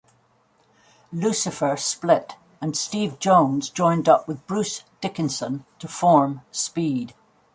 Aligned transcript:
Lucifer 1.13 1.77
split 1.77 2.35
and 2.59 2.75
Steve 2.75 3.19
Jones 3.19 3.69
joined 3.69 4.09
up 4.09 4.27
with 4.27 4.47
Bruce 4.47 4.83
Dickinson 4.99 5.63
to 5.77 5.87
form 5.87 6.41
Speed. 6.51 7.13